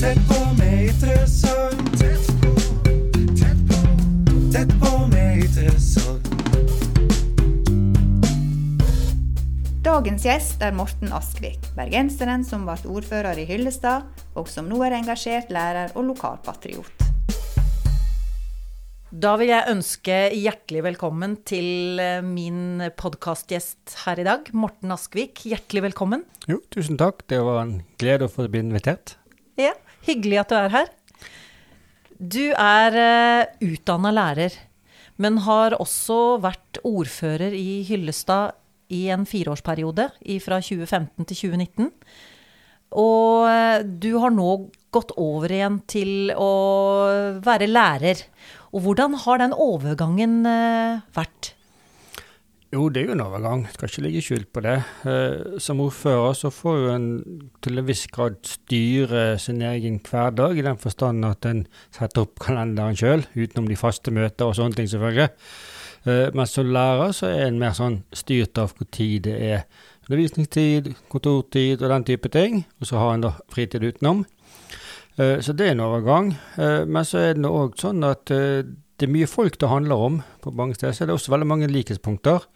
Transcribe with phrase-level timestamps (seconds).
[0.00, 1.98] Tett på med interessant.
[1.98, 2.50] Tett på,
[3.40, 3.78] tett på,
[4.52, 6.20] tett på med sorg.
[9.86, 14.04] Dagens gjest er Morten Askvik, bergenseren som ble ordfører i Hyllestad,
[14.36, 16.92] og som nå er engasjert lærer og lokalpatriot.
[19.16, 25.46] Da vil jeg ønske hjertelig velkommen til eh, min podkastgjest her i dag, Morten Askvik.
[25.48, 26.28] Hjertelig velkommen.
[26.44, 27.24] Jo, tusen takk.
[27.32, 29.16] Det var en glede å få bli invitert.
[29.56, 29.72] Ja,
[30.06, 30.92] Hyggelig at du er her.
[32.16, 34.54] Du er uh, utdanna lærer,
[35.20, 38.56] men har også vært ordfører i Hyllestad
[38.92, 40.08] i en fireårsperiode,
[40.44, 41.90] fra 2015 til 2019.
[42.94, 44.50] Og eh, du har nå
[44.94, 46.52] gått over igjen til å
[47.44, 48.22] være lærer.
[48.70, 51.55] Og hvordan har den overgangen eh, vært?
[52.76, 53.62] Jo, det er jo en overgang.
[53.72, 54.74] Skal ikke ligge skjult på det.
[55.08, 57.06] Eh, som ordfører så får jo en
[57.64, 61.62] til en viss grad styre sin egen hverdag, i den forstand at en
[61.94, 65.30] setter opp kalenderen sjøl, utenom de faste møter og sånne ting, selvfølgelig.
[66.04, 69.64] Eh, men som lærer så er en mer sånn styrt av hvor tid det er
[70.04, 72.66] undervisningstid, kontortid og den type ting.
[72.76, 74.26] Og så har en da fritid utenom.
[75.16, 76.34] Eh, så det er en overgang.
[76.60, 78.36] Men så er det òg sånn at
[78.96, 80.94] det er mye folk det handler om på mange steder.
[80.96, 82.46] Så er det også veldig mange likhetspunkter.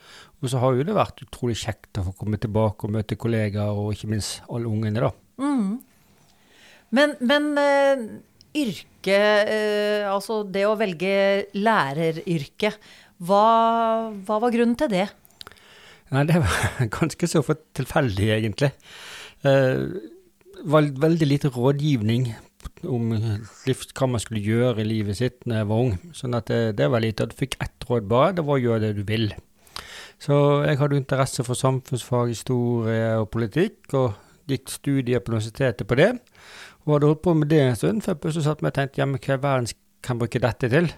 [0.41, 3.77] Og så har jo det vært utrolig kjekt å få komme tilbake og møte kollegaer,
[3.77, 5.11] og ikke minst alle ungene, da.
[5.41, 5.77] Mm.
[6.97, 8.05] Men, men uh,
[8.57, 11.13] yrke, uh, altså det å velge
[11.61, 12.81] læreryrket,
[13.21, 13.45] hva,
[14.25, 15.11] hva, var grunnen til det?
[16.11, 18.73] Nei, Det var ganske så for tilfeldig, egentlig.
[19.45, 19.93] Uh,
[20.65, 22.31] veldig lite rådgivning
[22.89, 25.95] om hva man skulle gjøre i livet sitt når jeg var ung.
[26.17, 27.29] Sånn at det, det var lite.
[27.31, 29.31] Du fikk ett råd bare, det var å gjøre det du vil.
[30.21, 30.35] Så
[30.67, 36.11] jeg hadde interesse for samfunnsfag, historie og politikk, og gikk studier på universitetet på det.
[36.85, 39.01] Og hadde holdt på med det en stund, før jeg plutselig satt meg og tenkte
[39.01, 39.71] ja, hva i verden
[40.05, 40.91] kan jeg bruke dette til?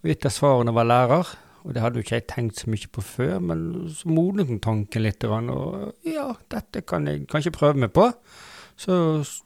[0.00, 1.34] Og gitt av svarene var lærer.
[1.64, 3.60] Og det hadde jo ikke jeg tenkt så mye på før, men
[3.96, 5.24] så modnet tanken litt.
[5.24, 8.10] Og ja, dette kan jeg kanskje prøve meg på.
[8.76, 8.96] Så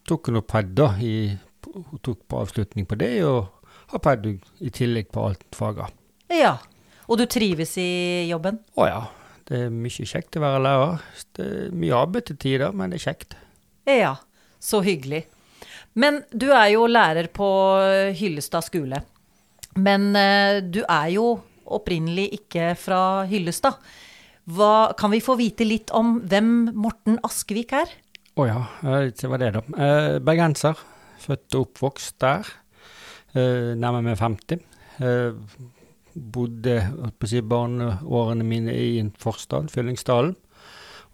[0.09, 1.31] tok hun opp pad, da, i,
[1.67, 3.49] og tok på avslutning på det, og
[3.93, 5.95] har pad i tillegg på alt faget.
[6.31, 6.59] Ja,
[7.09, 8.61] og du trives i jobben?
[8.77, 9.01] Å ja.
[9.49, 11.05] Det er mye kjekt å være lærer.
[11.33, 13.37] Det er mye arbeid til tider, men det er kjekt.
[13.89, 14.15] Ja,
[14.61, 15.23] så hyggelig.
[15.97, 17.49] Men du er jo lærer på
[18.19, 19.01] Hyllestad skole.
[19.81, 21.31] Men uh, du er jo
[21.69, 23.81] opprinnelig ikke fra Hyllestad.
[24.49, 27.91] Hva, kan vi få vite litt om hvem Morten Askevik er?
[28.39, 28.61] Å oh ja,
[29.13, 29.61] det var det, da.
[29.77, 30.79] Eh, bergenser.
[31.19, 32.49] Født og oppvokst der.
[33.35, 34.63] Eh, nærmere meg 50.
[35.05, 35.35] Eh,
[36.19, 36.77] bodde
[37.19, 40.35] på si, barneårene mine i en forstad, Fyllingsdalen,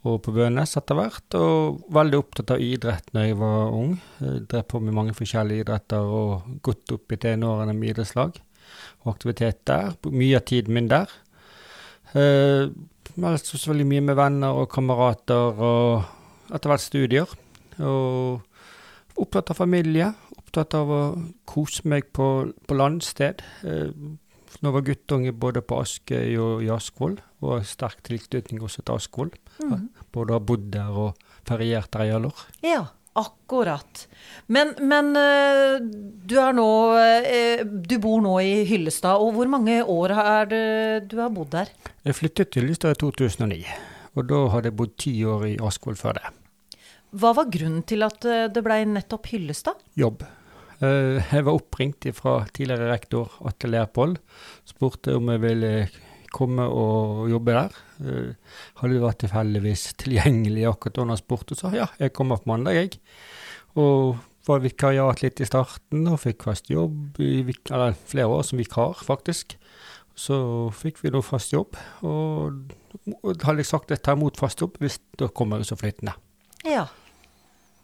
[0.04, 1.36] og på Bønes etter hvert.
[1.40, 3.98] Og veldig opptatt av idrett når jeg var ung.
[4.20, 8.40] Jeg drev på med mange forskjellige idretter og gått opp i tenårene med idrettslag
[9.04, 9.94] og aktivitet der.
[10.08, 11.10] Mye av tiden min der.
[12.14, 12.68] Eh,
[13.14, 17.38] så veldig mye med venner og kamerater og etter hvert studier.
[17.80, 18.42] Og
[19.20, 20.12] opptatt av familie.
[20.38, 21.02] Opptatt av å
[21.48, 22.28] kose meg på,
[22.66, 23.42] på landsted.
[23.66, 23.90] Eh,
[24.64, 29.32] nå var guttunge både på Askøy og i Askvoll, og sterk tilknytning også til Askvoll.
[29.60, 29.88] Mm.
[30.14, 32.44] Både har bodd der og feriert der i alle år.
[32.64, 32.84] Ja.
[33.14, 34.08] Akkurat.
[34.50, 40.16] Men, men eh, du, nå, eh, du bor nå i Hyllestad, og hvor mange år
[40.18, 40.64] er det
[41.12, 41.70] du har bodd der?
[42.02, 43.60] Jeg flyttet til Hyllestad i 2009,
[44.18, 46.32] og da hadde jeg bodd ti år i Askvoll før det.
[47.14, 49.84] Hva var grunnen til at eh, det ble nettopp Hyllestad?
[49.98, 50.24] Jobb.
[50.84, 54.18] Jeg var oppringt fra tidligere rektor Atle Leopold.
[54.68, 55.70] Spurte om jeg ville
[56.34, 57.80] komme og jobbe der.
[58.02, 62.78] Uh, hadde vært tilfeldigvis tilgjengelig akkurat da han spurte, sa ja, jeg kommer på mandag,
[62.78, 62.98] jeg.
[63.80, 68.60] Og var vikariat litt i starten, og fikk fast jobb i eller, flere år som
[68.60, 69.56] vikar, faktisk.
[70.14, 70.36] Så
[70.76, 72.74] fikk vi nå fast jobb, og,
[73.16, 75.78] og hadde jeg sagt at jeg tar imot fast jobb hvis da kommer jeg så
[75.80, 76.14] flytende.
[76.68, 76.86] Ja.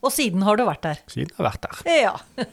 [0.00, 1.02] Og siden har du vært der?
[1.12, 1.82] Siden har jeg vært der.
[2.00, 2.14] Ja.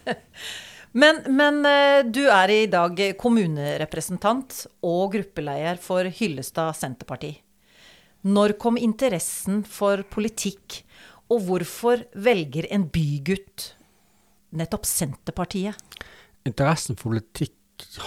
[0.97, 7.35] Men, men, eh, du er i dag kommunerepresentant og gruppeleder for Hyllestad Senterparti.
[8.25, 10.79] Når kom interessen for politikk,
[11.29, 13.67] og hvorfor velger en bygutt
[14.57, 15.77] nettopp Senterpartiet?
[16.47, 17.53] Interessen for politikk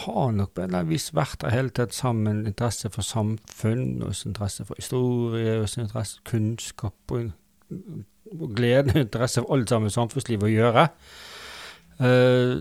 [0.03, 2.47] har nok på en eller annen vis vært der hele tiden sammen.
[2.49, 7.31] Interesse for samfunn, og interesse for historie, og interesse for kunnskap, og,
[8.57, 10.87] glede og interesse for alt sammen samfunnslivet å gjøre.
[12.01, 12.61] Uh,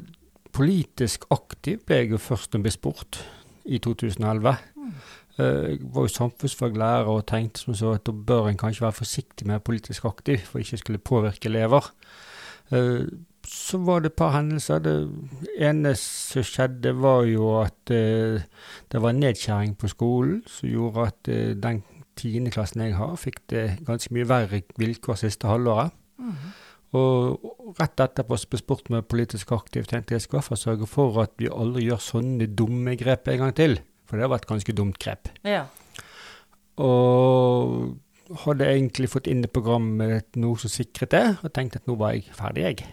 [0.55, 3.21] politisk aktiv ble jeg jo først når jeg ble spurt
[3.69, 4.57] i 2011.
[4.75, 4.91] Mm.
[5.39, 9.47] Jeg var jo samfunnsfaglærer og tenkte som så at da bør en kanskje være forsiktig
[9.47, 11.85] med politisk aktiv for ikke skulle påvirke elever.
[12.71, 13.05] Eh,
[13.47, 14.79] så var det et par hendelser.
[14.79, 14.95] Det
[15.57, 18.41] ene som skjedde, var jo at eh,
[18.91, 21.83] det var nedskjæring på skolen som gjorde at eh, den
[22.19, 25.95] tiendeklassen jeg har, fikk det ganske mye verre vilkår siste halvåret.
[26.97, 30.87] Og rett etterpå ble spurt er politisk aktiv, tenkte jeg skal i hvert fall sørge
[30.89, 33.77] for at vi aldri gjør sånne dumme grep en gang til.
[34.09, 35.29] For det var et ganske dumt grep.
[35.45, 35.67] Ja.
[36.79, 37.97] Og
[38.45, 42.15] hadde egentlig fått inn i programmet noe som sikret det, og tenkte at nå var
[42.17, 42.89] jeg ferdig, jeg.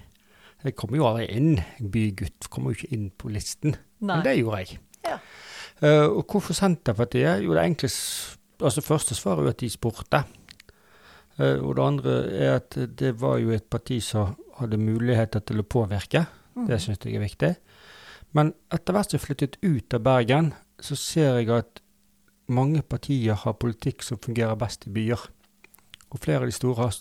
[0.67, 1.53] Jeg kommer jo aldri inn.
[1.93, 3.77] Bygutt kommer jo ikke inn på listen.
[4.01, 4.17] Nei.
[4.17, 4.79] Men det gjorde jeg.
[5.07, 5.19] Ja.
[5.77, 7.45] Uh, og hvorfor Senterpartiet?
[7.45, 10.23] Jo, det er s- altså første svaret er jo at de spurte.
[11.39, 15.61] Eh, og det andre er at det var jo et parti som hadde muligheter til
[15.61, 16.27] å påvirke.
[16.57, 17.53] Det syns jeg er viktig.
[18.37, 21.83] Men etter hvert som jeg flyttet ut av Bergen, så ser jeg at
[22.49, 25.21] mange partier har politikk som fungerer best i byer.
[26.13, 26.97] Og flere av de store har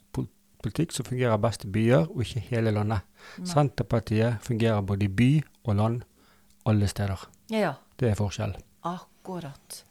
[0.65, 3.05] politikk som fungerer best i byer, og ikke hele landet.
[3.45, 5.31] Senterpartiet fungerer både i by
[5.65, 6.01] og land,
[6.65, 7.27] alle steder.
[7.53, 7.73] Ja, ja.
[7.99, 8.55] Det er forskjell.
[8.83, 9.84] Akkurat.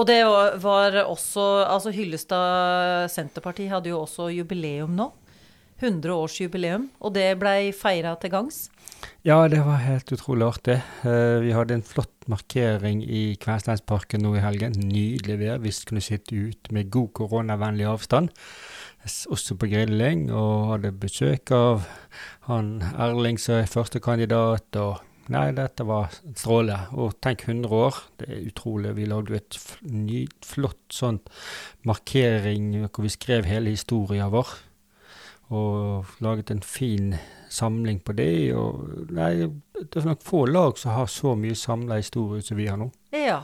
[0.00, 0.22] Og det
[0.62, 5.10] var også Altså Hyllestad Senterparti hadde jo også jubileum nå.
[5.80, 6.88] 100-årsjubileum.
[7.00, 8.68] Og det blei feira til gangs.
[9.24, 10.76] Ja, det var helt utrolig artig.
[11.08, 14.76] Eh, vi hadde en flott markering i Kvensteinsparken nå i helgen.
[14.76, 15.60] Nydelig vær.
[15.64, 18.32] Vi kunne sitte ut med god koronavennlig avstand.
[19.32, 21.86] Også på grilling, og hadde besøk av
[22.48, 24.76] han Erling som er førstekandidat.
[24.76, 26.88] og Nei, dette var strålende.
[26.98, 28.00] Og tenk 100 år.
[28.18, 28.94] Det er utrolig.
[28.96, 31.20] Vi lagde et ny, flott sånn
[31.86, 34.56] markering hvor vi skrev hele historien vår.
[35.50, 37.14] Og laget en fin
[37.50, 38.32] samling på det.
[38.56, 39.32] Og nei,
[39.78, 42.90] det er nok få lag som har så mye samla historie som vi har nå.
[43.14, 43.42] Ja.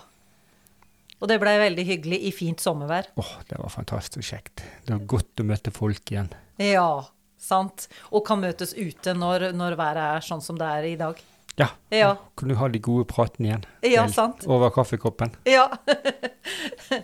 [1.17, 3.08] Og det blei veldig hyggelig i fint sommervær.
[3.17, 4.64] Åh, det var fantastisk kjekt.
[4.84, 6.28] Det var godt å møte folk igjen.
[6.61, 7.06] Ja,
[7.40, 7.87] sant.
[8.12, 11.23] Og kan møtes ute når, når været er sånn som det er i dag.
[11.56, 11.70] Ja.
[11.94, 12.10] Ja.
[12.36, 13.64] Kunne du ha de gode pratene igjen.
[13.86, 14.46] Ja, Til- sant.
[14.46, 15.34] Over kaffekoppen.
[15.48, 15.70] Ja.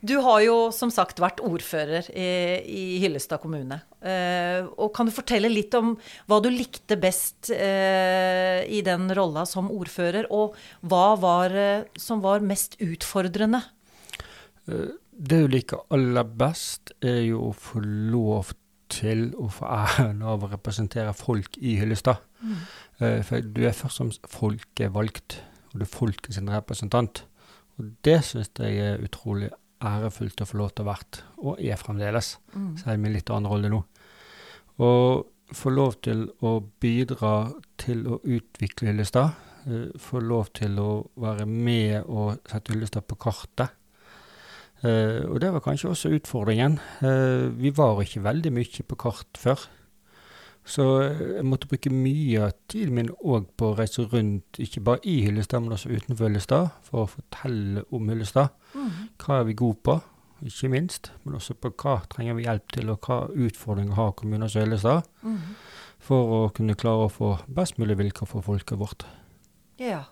[0.00, 2.26] Du har jo som sagt vært ordfører i,
[2.70, 3.80] i Hyllestad kommune.
[3.98, 5.96] Eh, og kan du fortelle litt om
[6.30, 10.54] hva du likte best eh, i den rolla som ordfører, og
[10.86, 13.64] hva var eh, som var mest utfordrende?
[14.68, 18.54] Det du liker aller best, er jo å få lov
[18.88, 22.22] til å få æren av å representere folk i Hyllestad.
[22.46, 22.68] Eh,
[22.98, 25.36] For du er først som folkevalgt,
[25.70, 27.22] og du er folket sin representant.
[27.78, 29.52] Og det syns jeg er utrolig
[29.84, 32.32] ærefullt å få lov til å vært, og er fremdeles,
[32.82, 33.84] selv med litt annen rolle nå.
[34.82, 39.30] Og få lov til å bidra til å utvikle Hyllestad.
[39.66, 43.70] eh, Få lov til å være med og sette Hyllestad på kartet.
[44.82, 46.78] Eh, og det var kanskje også utfordringen.
[47.02, 49.58] Eh, vi var ikke veldig mye på kart før.
[50.68, 54.82] Så eh, jeg måtte bruke mye av tiden min òg på å reise rundt, ikke
[54.84, 58.52] bare i Hyllestad, men også utenfor Hyllestad, for å fortelle om Hyllestad.
[58.74, 59.96] Hva er vi gode på,
[60.44, 64.52] ikke minst, men også på hva trenger vi hjelp til, og hva utfordringer har kommuner
[64.52, 65.08] som Hyllestad,
[66.08, 69.06] for å kunne klare å få best mulig vilkår for folket vårt.
[69.80, 70.04] Ja.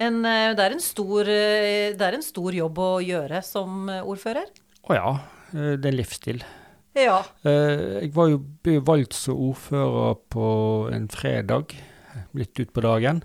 [0.00, 3.92] En, eh, det, er en stor, eh, det er en stor jobb å gjøre som
[4.00, 4.48] ordfører.
[4.88, 5.12] Å ja,
[5.52, 6.40] det er en livsstil.
[6.96, 7.20] Ja.
[7.44, 8.40] Eh, Jeg var jo
[8.86, 10.46] valgt som ordfører på
[10.92, 11.74] en fredag,
[12.34, 13.22] litt utpå dagen.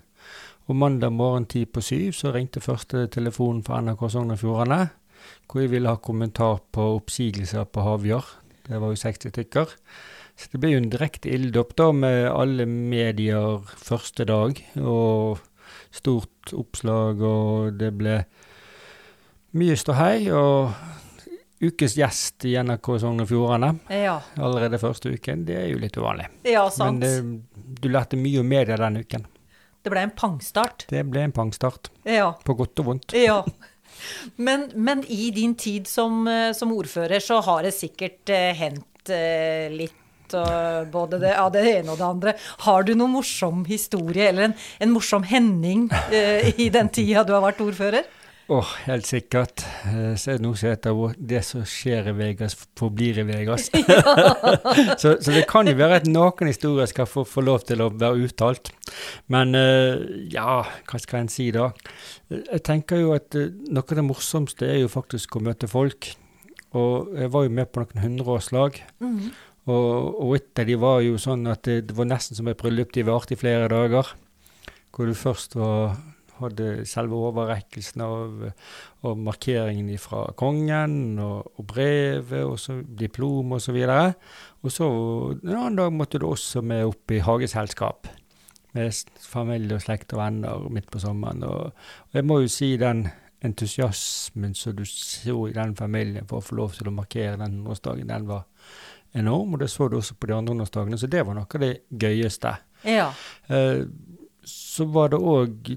[0.68, 4.90] Og mandag morgen ti på syv så ringte første telefonen fra NRK Sogn og Fjordane,
[5.50, 8.26] hvor jeg ville ha kommentar på oppsigelser på Havjar.
[8.66, 9.74] Det var jo 60 stykker.
[10.36, 15.40] Så det ble jo en direkte ilddåp da, med alle medier første dag, og
[15.96, 18.18] stort oppslag, og det ble
[19.56, 20.28] mye ståhei.
[20.34, 20.74] og
[21.62, 25.46] ukes gjest i NRK Sogn og Fjordane Ja, allerede første uken.
[25.48, 26.28] Det er jo litt uvanlig.
[26.44, 27.00] ja sant.
[27.00, 29.26] Men det, du lærte mye om media den uken.
[29.86, 30.86] det ble en pangstart.
[30.90, 32.34] Det ble en pangstart, Ja.
[32.44, 33.14] på godt og vondt.
[33.14, 33.44] Ja.
[34.36, 39.10] Men, men i din tid som, eh, som ordfører så har det sikkert eh, hendt
[39.14, 40.02] eh, litt
[40.36, 42.32] og både det, ja, det ene og det andre.
[42.66, 47.32] Har du noen morsom historie eller en, en morsom hending eh, i den tida du
[47.38, 48.08] har vært ordfører?
[48.48, 49.64] Åh, helt sikkert.
[49.90, 53.72] Eh, Så er det noe som heter 'det som skjer i Vegas, forblir i Vegas'.
[55.02, 57.90] så, så det kan jo være at noen historier skal få, få lov til å
[57.90, 58.70] være uttalt.
[59.28, 61.72] Men eh, ja, hva skal en si da?
[62.30, 66.14] Jeg tenker jo at eh, noe av det morsomste er jo faktisk å møte folk.
[66.76, 68.82] Og jeg var jo med på noen hundreårslag.
[69.66, 72.58] Og, og et av de var jo sånn at det, det var nesten som et
[72.58, 72.92] bryllup.
[72.94, 74.06] De varte i flere dager.
[74.94, 75.96] Hvor du først var
[76.40, 78.46] hadde selve overrekkelsen av,
[79.06, 83.76] av markeringen fra kongen, og, og brevet, og så diplom og så.
[84.66, 84.88] Og så
[85.34, 88.10] en annen dag måtte du også med opp i hageselskap.
[88.76, 88.92] Med
[89.24, 91.46] familie og slekt og venner midt på sommeren.
[91.48, 91.72] Og,
[92.10, 93.06] og jeg må jo si den
[93.46, 97.60] entusiasmen som du så i den familien for å få lov til å markere den
[97.60, 98.46] hundreårsdagen, den var
[99.16, 99.56] enorm.
[99.56, 101.74] Og det så du også på de andre hundreårsdagene, så det var noe av det
[101.90, 102.56] gøyeste.
[102.90, 103.10] Ja.
[103.48, 103.86] Eh,
[104.46, 105.72] så var det òg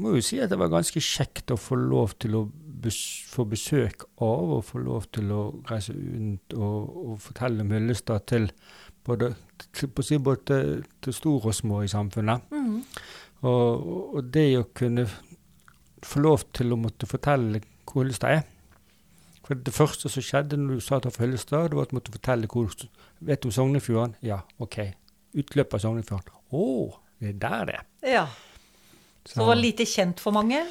[0.00, 2.46] Må jo si at det var ganske kjekt å få lov til å
[2.82, 2.98] bes
[3.30, 8.26] få besøk av, og få lov til å reise rundt og, og fortelle om Hyllestad
[8.30, 8.48] til
[9.06, 9.32] både,
[9.74, 12.48] til, både til, til store og små i samfunnet.
[12.54, 12.80] Mm.
[13.42, 15.06] Og, og det å kunne
[16.02, 18.48] få lov til å måtte fortelle hvor Hyllestad er.
[19.42, 21.88] For det første som skjedde når du sa at det var fra Hyllestad, det var
[21.88, 22.70] at du måtte fortelle hvor
[23.22, 24.16] Vet du om Sognefjorden?
[24.26, 24.80] Ja, OK.
[25.38, 26.40] Utløpet av Sognefjorden.
[26.50, 26.64] Å,
[27.22, 27.86] det er der det er.
[28.16, 28.24] ja.
[29.28, 30.64] Så det var lite kjent for mange?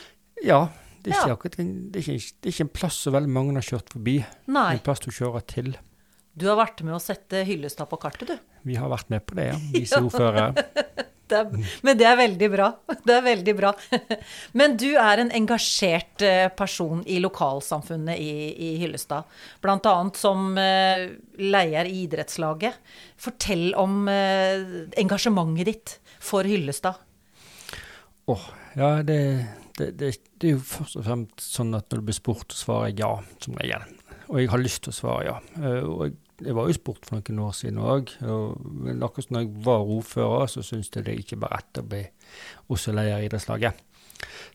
[0.43, 0.65] Ja.
[1.01, 1.37] Det er, ikke Ja.
[1.49, 4.19] det, er ikke, det er ikke en plass så veldig mange har kjørt forbi.
[4.53, 4.67] Nei.
[4.75, 5.71] En plass du kjører til.
[6.37, 8.51] Du har vært med å sette Hyllestad på kartet, du.
[8.69, 9.57] Vi har vært med på det, ja.
[9.77, 10.53] Viseordførere.
[11.31, 12.65] Det er, men det er veldig bra.
[13.07, 13.69] Det er veldig bra.
[14.51, 19.29] Men du er en engasjert eh, person i lokalsamfunnet i, i Hyllestad.
[19.63, 21.05] Blant annet som leier
[21.39, 22.75] leder i idrettslaget.
[23.15, 26.99] Fortell om eh, engasjementet ditt for Hyllestad.
[28.31, 28.47] Åh,
[28.79, 29.19] ja, det,
[29.77, 32.65] det, det, det er jo først og fremst sånn at når du blir spurt, så
[32.65, 33.11] svarer jeg ja,
[33.43, 33.87] som regel.
[34.31, 35.37] Og jeg har lyst til å svare ja.
[35.59, 36.05] Eh, Og
[36.41, 38.15] jeg, var jo spurt for noen år siden òg.
[38.21, 42.05] Men akkurat når jeg var ordfører, så syntes jeg det ikke var rett å bli
[42.71, 43.87] også leder i idrettslaget.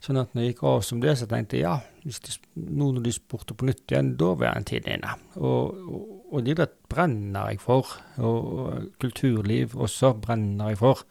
[0.03, 3.07] Sånn at når jeg gikk av som det, så tenkte jeg ja, de, nå når
[3.07, 5.15] de spurte på nytt igjen, da var en tid inne.
[5.39, 7.93] Og, og, og idrett brenner jeg for.
[8.19, 11.05] Og, kulturliv også brenner jeg for.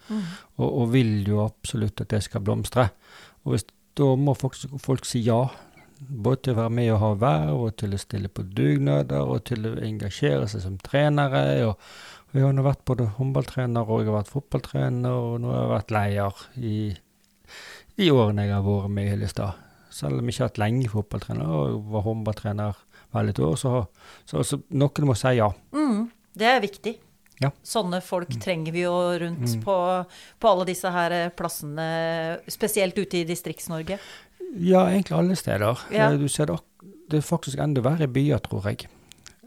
[0.58, 2.90] Og, og vil jo absolutt at det skal blomstre.
[3.46, 5.46] Og hvis, da må folk, folk si ja.
[5.96, 9.46] Både til å være med og ha verv, og til å stille på dugnader, og
[9.48, 11.46] til å engasjere seg som trenere.
[11.70, 11.80] Og,
[12.28, 15.62] og jeg har nå vært både håndballtrener og jeg har vært fotballtrener, og nå har
[15.62, 16.78] jeg vært leder i
[17.96, 19.64] de årene jeg har vært med i Hyllestad.
[19.96, 22.82] Selv om jeg ikke har hatt lenge fotballtrener og var håndballtrener
[23.16, 23.74] vel et år, så,
[24.28, 25.50] så, så noen må si ja.
[25.76, 26.06] Mm,
[26.38, 26.96] det er viktig.
[27.44, 27.50] Ja.
[27.68, 29.74] Sånne folk trenger vi jo rundt på,
[30.40, 31.88] på alle disse her eh, plassene,
[32.48, 33.98] spesielt ute i Distrikts-Norge.
[34.56, 35.82] Ja, egentlig alle steder.
[35.92, 36.12] Ja.
[36.14, 36.62] Eh, Du ser det,
[37.12, 38.88] det er faktisk enda verre i byer, tror jeg.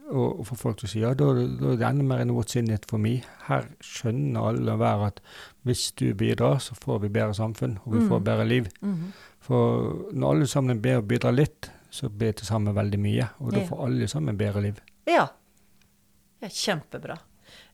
[0.08, 2.30] Og, og for folk til å si ja, da, da er det enda mer enn
[2.37, 3.18] what's in it for me.
[3.48, 5.18] Her skjønner alle hver at
[5.68, 8.70] hvis du bidrar, så får vi bedre samfunn, og vi får bedre liv.
[8.84, 9.10] Mhm.
[9.48, 13.30] For når alle sammen ber og bidrar litt, så blir til sammen veldig mye.
[13.42, 14.80] Og da får alle sammen bedre liv.
[15.09, 15.26] Ja.
[16.42, 17.18] ja kjempebra.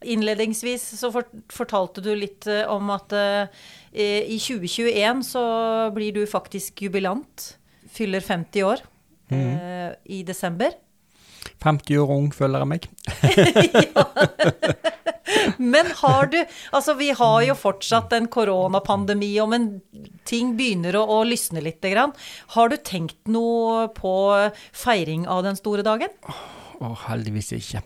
[0.05, 5.45] Innledningsvis så fortalte du litt eh, om at eh, i 2021 så
[5.95, 7.55] blir du faktisk jubilant.
[7.95, 8.85] Fyller 50 år
[9.33, 10.75] eh, i desember.
[11.65, 12.89] 50 år ung føler jeg meg.
[15.59, 16.39] Men har du
[16.73, 19.69] Altså, vi har jo fortsatt en koronapandemi, om men
[20.29, 21.81] ting begynner å, å lysne litt.
[21.85, 22.15] Grann.
[22.55, 24.15] Har du tenkt noe på
[24.73, 26.13] feiring av den store dagen?
[26.83, 27.83] Å, heldigvis ikke.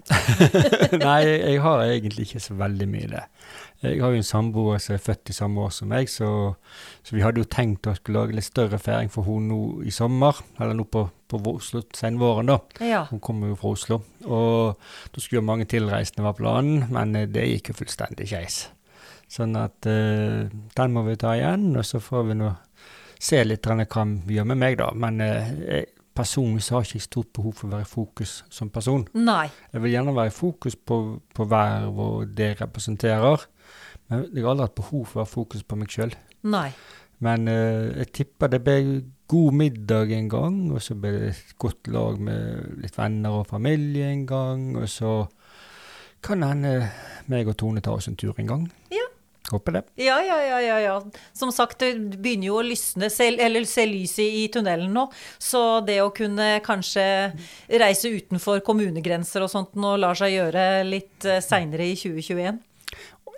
[1.02, 3.24] Nei, jeg har egentlig ikke så veldig mye det.
[3.84, 6.28] Jeg har jo en samboer som er født i samme år som meg, så,
[7.06, 9.92] så vi hadde jo tenkt å skulle lage litt større feiring for hun nå i
[9.94, 12.58] sommer, eller nå på, på senvåren, da.
[12.82, 13.04] Ja.
[13.12, 14.00] Hun kommer jo fra Oslo.
[14.26, 18.64] Og da skulle jo mange tilreisende være planen, men eh, det gikk jo fullstendig skeis.
[19.28, 22.52] Sånn at eh, den må vi ta igjen, og så får vi nå
[23.18, 24.88] se litt hva vi gjør med meg, da.
[24.96, 28.72] Men eh, jeg, personlig så har ikke stort behov for å være i fokus som
[28.74, 29.04] person.
[29.14, 29.46] Nei.
[29.72, 30.98] Jeg vil gjerne være i fokus på,
[31.34, 33.44] på verv og det jeg representerer,
[34.08, 36.16] men jeg har aldri hatt behov for å være i fokus på meg sjøl.
[37.24, 38.92] Men eh, jeg tipper det blir
[39.28, 43.50] god middag en gang, og så blir det et godt lag med litt venner og
[43.50, 45.12] familie en gang, og så
[46.24, 46.88] kan hende
[47.30, 48.64] meg og Tone ta oss en tur en gang.
[48.94, 49.07] Ja.
[49.48, 49.82] Håper det.
[49.96, 50.94] Ja, ja, ja, ja, ja.
[51.32, 55.06] Som sagt, det begynner jo å lysne, selv, eller se lyset i tunnelen nå.
[55.40, 57.04] Så det å kunne kanskje
[57.80, 62.60] reise utenfor kommunegrenser og sånt nå lar seg gjøre litt uh, seinere i 2021.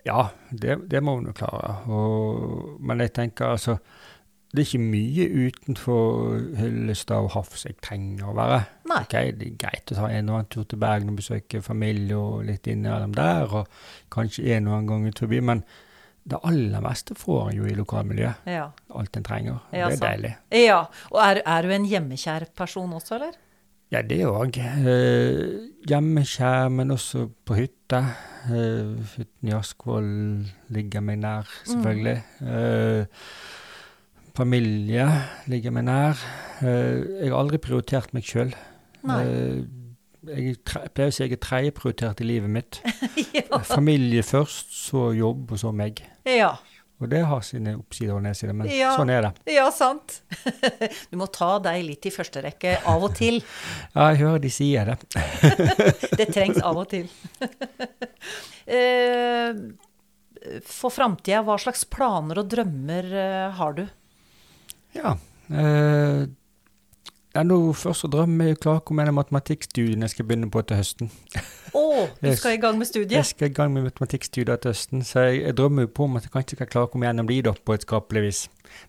[0.05, 1.76] Ja, det, det må vi nå klare.
[1.93, 3.76] Og, men jeg tenker altså
[4.50, 8.64] Det er ikke mye utenfor Hyllestad og Hafs jeg trenger å være.
[8.90, 9.05] Nei.
[9.05, 12.19] Okay, Det er greit å ta en og annen tur til Bergen og besøke familie
[12.19, 15.62] og litt innimellom der, og kanskje en og annen gang i forbi, men
[16.29, 18.49] det aller meste får en jo i lokalmiljøet.
[18.50, 18.67] Ja.
[18.95, 19.61] Alt en trenger.
[19.73, 20.05] Ja, det er sant.
[20.09, 20.33] deilig.
[20.67, 20.81] ja.
[21.11, 23.39] Og er, er du en hjemmekjær person også, eller?
[23.91, 24.55] Ja, det òg.
[24.61, 25.41] Eh,
[25.91, 28.05] hjemmekjær, men også på hytte.
[28.47, 30.12] Eh, hytten i Askvoll
[30.71, 32.21] ligger meg nær, selvfølgelig.
[32.47, 33.25] Eh,
[34.39, 35.09] Familie
[35.50, 36.23] ligger meg nær.
[36.62, 38.55] Eh, jeg har aldri prioritert meg sjøl.
[40.29, 42.81] Jeg pleier å si jeg er tredjeprioritert i livet mitt.
[43.39, 43.61] ja.
[43.65, 46.03] Familie først, så jobb, og så meg.
[46.29, 46.57] ja.
[47.00, 48.91] Og det har sine oppsider og nedsider, men Ja.
[48.93, 49.31] sånn er det.
[49.55, 50.19] Ja, sant.
[51.09, 53.39] Du må ta deg litt i første rekke av og til.
[53.97, 54.99] Ja, jeg hører de sier det.
[56.21, 57.09] Det trengs av og til.
[58.69, 59.57] Eh,
[60.69, 63.87] For framtida, hva slags planer og drømmer eh, har du?
[64.97, 65.17] Ja.
[67.31, 70.63] Ja, nå først så drømmer jeg klart om en av matematikkstudiene jeg skal begynne på
[70.67, 71.11] til høsten.
[71.79, 71.83] Å,
[72.19, 73.15] du skal i gang med studiet?
[73.15, 76.19] Jeg skal i gang med matematikkstudier til høsten, så jeg, jeg drømmer jo på om
[76.19, 78.41] at jeg kanskje kan klare å komme gjennom de da, på et skapelig vis.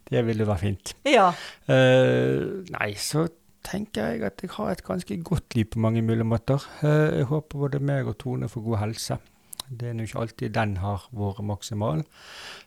[0.09, 0.95] Det ville være fint.
[1.05, 1.27] Ja.
[1.69, 3.27] Uh, nei, så
[3.67, 6.65] tenker jeg at jeg har et ganske godt liv på mange mulige måter.
[6.81, 9.21] Uh, jeg håper både meg og Tone får god helse.
[9.71, 12.03] Det er nå ikke alltid den har vært maksimal.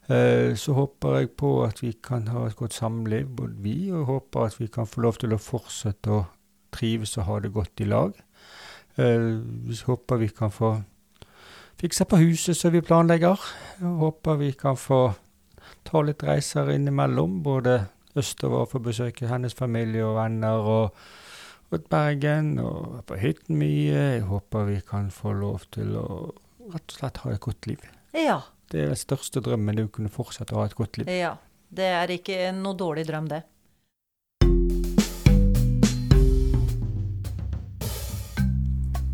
[0.08, 4.08] Eh, så håper jeg på at vi kan ha et godt samliv, både vi, og
[4.08, 6.24] håper at vi kan få lov til å fortsette å
[6.74, 8.16] trives og ha det godt i lag.
[8.96, 9.28] Eh,
[9.68, 10.76] vi håper vi kan få
[11.80, 13.40] fikse på huset som vi planlegger.
[13.80, 15.02] Jeg håper vi kan få
[15.84, 17.84] ta litt reiser innimellom, både
[18.16, 20.96] østover for å besøke hennes familie og venner, og,
[21.90, 24.02] Bergen, og på hytten mye.
[24.14, 26.08] Jeg håper vi kan få lov til å
[26.72, 27.82] rett og slett ha et godt liv.
[28.16, 28.40] Ja.
[28.70, 31.10] Det er den største drømmen, det å kunne fortsette å ha et godt liv.
[31.10, 31.36] ja.
[31.74, 33.40] Det er ikke noe dårlig drøm, det.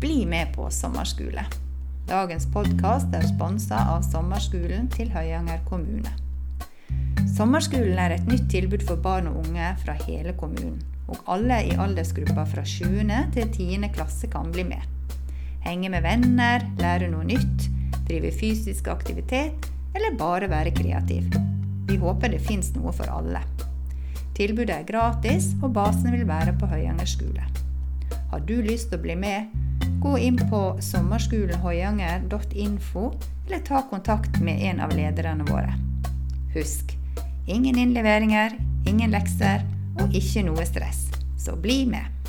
[0.03, 1.47] Bli med på sommerskole.
[2.05, 6.13] Dagens podkast er sponsa av sommerskolen til Høyanger kommune.
[7.33, 10.77] Sommerskolen er et nytt tilbud for barn og unge fra hele kommunen.
[11.09, 12.85] Og alle i aldersgruppa fra 7.
[13.33, 13.89] til 10.
[13.95, 15.00] klasse kan bli med.
[15.65, 17.67] Henge med venner, lære noe nytt,
[18.07, 21.23] drive fysisk aktivitet eller bare være kreativ.
[21.87, 23.41] Vi håper det fins noe for alle.
[24.37, 27.43] Tilbudet er gratis, og basen vil være på Høyanger skole.
[28.31, 29.39] Har du lyst til å bli med?
[30.01, 33.03] Gå inn på sommerskolenhøyanger.info
[33.45, 35.73] eller ta kontakt med en av lederne våre.
[36.55, 36.85] Husk,
[37.45, 38.51] ingen innleveringer,
[38.87, 39.61] ingen lekser
[39.99, 41.11] og ikke noe stress.
[41.37, 42.20] Så bli med.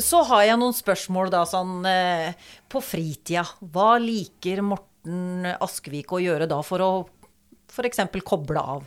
[0.00, 2.36] Så har jeg noen spørsmål da, sånn eh,
[2.70, 3.44] på fritida.
[3.60, 6.90] Hva liker Morten Askvik å gjøre da for å
[7.70, 8.02] f.eks.
[8.26, 8.86] koble av?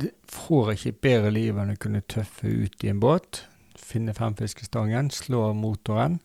[0.00, 3.44] Du får ikke bedre liv enn å kunne tøffe ut i en båt,
[3.76, 6.20] finne frem fiskestangen, slå av motoren,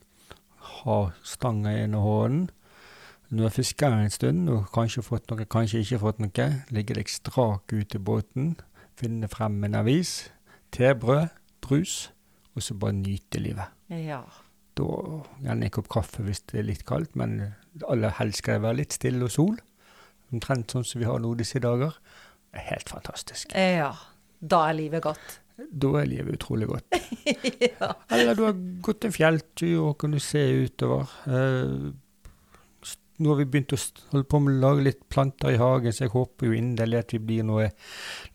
[0.83, 2.47] ha stanga i hånden.
[3.27, 6.95] Når du har fiska en stund og kanskje fått noe, kanskje ikke fått noe, ligge
[6.95, 8.53] deg strak ut i båten,
[8.95, 10.29] finne frem en avis,
[10.71, 11.33] tebrød,
[11.65, 12.13] brus,
[12.55, 13.74] og så bare nyte livet.
[13.93, 14.23] Ja.
[14.75, 14.89] Da
[15.43, 17.37] gjerne en kopp kaffe hvis det er litt kaldt, men
[17.87, 19.55] aller helst skal det være litt stille og sol.
[20.33, 21.95] Omtrent sånn som vi har nå disse dager.
[22.51, 23.55] Det er helt fantastisk.
[23.55, 23.93] ja.
[24.45, 25.39] Da er livet godt.
[25.55, 26.97] Da er livet utrolig godt.
[27.79, 27.93] ja.
[28.13, 31.13] Eller du har gått en fjelltur og kunne se utover.
[31.25, 31.93] Eh,
[33.17, 33.79] nå har vi begynt å
[34.11, 37.13] holde på med å lage litt planter i hagen, så jeg håper jo inderlig at
[37.15, 37.69] vi blir noe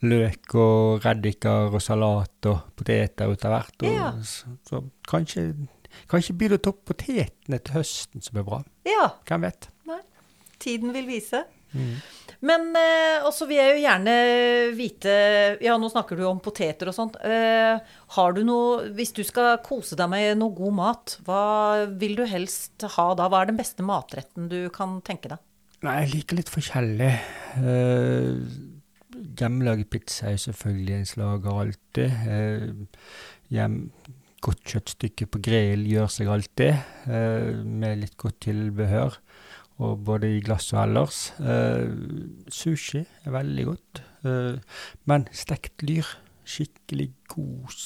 [0.06, 3.84] løk og reddiker og salat og poteter ut av hvert.
[3.84, 4.08] Ja.
[4.24, 5.50] så, så kanskje,
[6.10, 8.62] kanskje blir det topp potetene til høsten som er bra.
[8.88, 9.10] ja.
[9.28, 9.70] Hvem vet?
[10.60, 11.44] Tiden vil vise.
[11.72, 11.98] Mm.
[12.48, 14.14] Men eh, også vil jeg jo gjerne
[14.72, 15.12] vite
[15.60, 17.18] Ja, nå snakker du om poteter og sånt.
[17.20, 17.76] Eh,
[18.16, 21.44] har du noe Hvis du skal kose deg med noe god mat, hva
[22.00, 23.28] vil du helst ha da?
[23.28, 25.44] Hva er den beste matretten du kan tenke deg?
[25.84, 27.12] Nei, jeg liker litt forskjellig.
[27.60, 28.40] Eh,
[29.40, 32.18] hjemmelaget pizza er selvfølgelig en slager alltid.
[32.34, 33.06] Eh,
[33.54, 33.78] hjem,
[34.44, 39.16] godt kjøttstykke på grill gjør seg alltid, eh, med litt godt tilbehør.
[39.80, 41.20] Og både i glass og ellers.
[41.40, 41.86] Eh,
[42.52, 44.02] sushi er veldig godt.
[44.28, 46.08] Eh, men stekt lyr,
[46.44, 47.78] skikkelig god,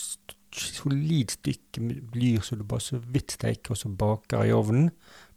[0.54, 4.90] solid stykke lyr som du bare så vidt steker og så baker i ovnen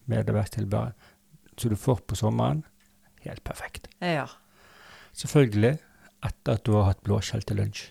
[0.09, 0.97] med det beste tilbehøret
[1.57, 2.63] som du får på sommeren,
[3.25, 3.89] helt perfekt.
[4.01, 4.27] Ja.
[5.17, 5.77] Selvfølgelig
[6.25, 7.87] etter at du har hatt blåskjell til lunsj.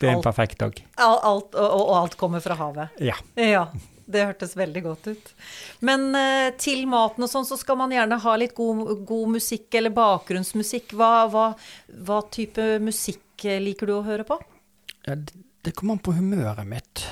[0.00, 0.78] Det er en Alt- perfekt dag.
[0.96, 3.00] Alt, og, og alt kommer fra havet.
[3.04, 3.16] Ja.
[3.38, 3.66] Ja.
[4.12, 5.28] Det hørtes veldig godt ut.
[5.86, 9.78] Men eh, til maten og sånn, så skal man gjerne ha litt god, god musikk
[9.78, 10.92] eller bakgrunnsmusikk.
[10.98, 11.44] Hva, hva,
[12.02, 14.40] hva type musikk eh, liker du å høre på?
[15.06, 17.04] ja det, det kommer an på humøret mitt.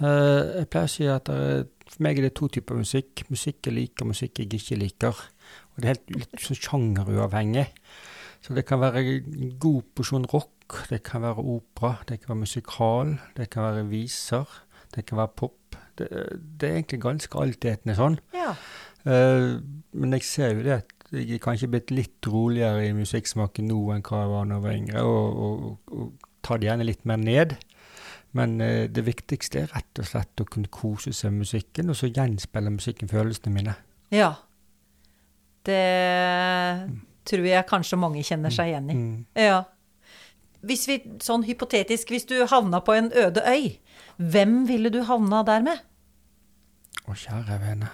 [0.00, 3.22] Eh, jeg pleier å si at det for meg er det to typer musikk.
[3.32, 5.22] Musikk jeg liker, musikk jeg ikke liker.
[5.72, 7.68] Og det er helt litt sånn sjangeruavhengig.
[8.44, 10.52] Så det kan være en god porsjon rock,
[10.90, 14.44] det kan være opera, det kan være musikal, det kan være viser,
[14.94, 15.76] det kan være pop.
[15.98, 16.08] Det,
[16.60, 18.18] det er egentlig ganske altetende sånn.
[18.36, 18.52] Ja.
[19.06, 19.58] Uh,
[19.92, 23.78] men jeg ser jo det at jeg er kanskje blitt litt roligere i musikksmaken nå
[23.94, 27.08] enn hva jeg var da jeg var yngre, og, og, og tar det gjerne litt
[27.08, 27.56] mer ned.
[28.36, 31.98] Men uh, det viktigste er rett og slett å kunne kose seg med musikken, og
[31.98, 33.76] så gjenspeile musikken følelsene mine.
[34.14, 34.34] Ja.
[35.68, 35.82] Det
[37.28, 38.96] tror jeg kanskje mange kjenner seg igjen i.
[38.96, 39.18] Mm.
[39.36, 39.58] Ja.
[40.66, 43.78] Hvis vi, sånn hypotetisk, hvis du havna på en øde øy,
[44.18, 45.82] hvem ville du havna der med?
[47.06, 47.90] Å, kjære vene.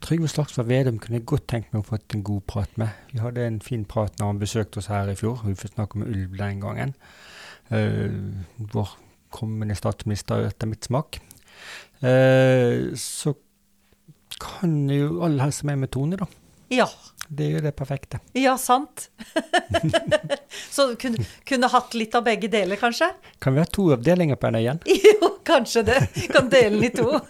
[0.00, 2.96] Trygve Slagsvold Vedum kunne jeg godt tenkt meg å fått en god prat med.
[3.12, 5.42] Vi hadde en fin prat når han besøkte oss her i fjor.
[5.44, 6.94] Vi fikk snakke om ulv den gangen.
[7.70, 8.40] Uh,
[8.72, 8.96] vår
[9.30, 11.20] kommende statsminister etter mitt smak.
[12.00, 13.36] Uh, så
[14.40, 16.26] kan jo alle helse med med Tone, da.
[16.72, 16.86] Ja.
[17.28, 18.18] Det er jo det perfekte.
[18.34, 19.10] Ja, sant.
[20.70, 23.10] Så kunne, kunne hatt litt av begge deler, kanskje?
[23.42, 24.82] Kan vi ha to avdelinger på igjen?
[25.10, 26.00] Jo, kanskje det.
[26.30, 27.10] Kan dele den i to.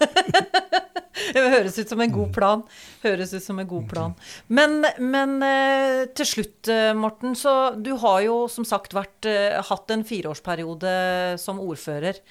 [1.11, 2.63] Det høres ut som en god plan.
[3.03, 4.13] Høres ut som en god plan.
[4.47, 9.59] Men, men eh, til slutt, eh, Morten, så du har jo som sagt vært, eh,
[9.67, 10.93] hatt en fireårsperiode
[11.41, 12.21] som ordfører.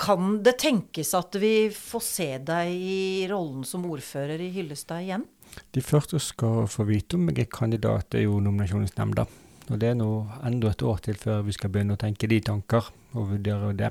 [0.00, 5.26] Kan det tenkes at vi får se deg i rollen som ordfører i Hyllestad igjen?
[5.74, 9.26] De første skal få vite om jeg er kandidat, er jo nominasjonsnemnda.
[9.70, 10.10] Og det er nå
[10.46, 13.90] enda et år til før vi skal begynne å tenke de tanker og vurdere det.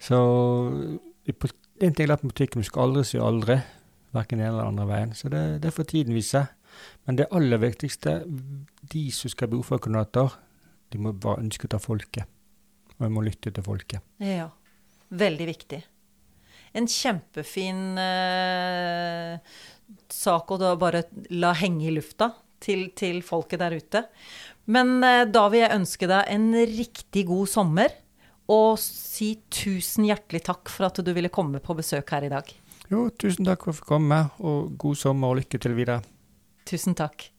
[0.00, 0.18] Så
[1.28, 3.58] en ting er at politikken vi skal aldri si aldri,
[4.16, 5.14] verken den ene eller andre veien.
[5.14, 6.46] Så det, det får tiden vise.
[7.04, 8.22] Men det aller viktigste,
[8.92, 10.38] de som skal bli ordførerkandidater,
[10.88, 12.30] de må bare ønske ut av folket.
[12.96, 14.04] Og de må lytte til folket.
[14.24, 14.48] Ja.
[15.08, 15.78] Veldig viktig.
[16.76, 19.38] En kjempefin eh,
[20.12, 24.02] sak å bare la henge i lufta til, til folket der ute.
[24.68, 27.94] Men eh, da vil jeg ønske deg en riktig god sommer,
[28.48, 32.52] og si tusen hjertelig takk for at du ville komme på besøk her i dag.
[32.88, 36.00] Jo, tusen takk for at jeg fikk komme, og god sommer og lykke til videre.
[36.68, 37.30] Tusen takk.